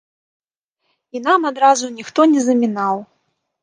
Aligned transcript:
І 1.17 1.23
нам 1.27 1.47
адразу 1.51 1.93
ніхто 2.01 2.21
не 2.35 2.41
замінаў. 2.51 2.95